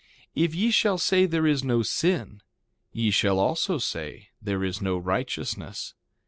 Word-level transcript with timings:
If 0.33 0.55
ye 0.55 0.71
shall 0.71 0.97
say 0.97 1.27
there 1.27 1.45
is 1.45 1.63
no 1.63 1.83
sin, 1.83 2.41
ye 2.91 3.11
shall 3.11 3.37
also 3.37 3.77
say 3.77 4.29
there 4.41 4.63
is 4.63 4.81
no 4.81 4.97
righteousness. 4.97 5.93